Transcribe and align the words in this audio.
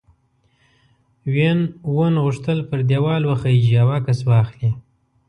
وین 1.33 1.59
وون 1.95 2.13
غوښتل 2.23 2.59
پر 2.69 2.79
دیوال 2.89 3.21
وخیژي 3.31 3.75
او 3.83 3.89
عکس 3.97 4.19
واخلي. 4.29 4.71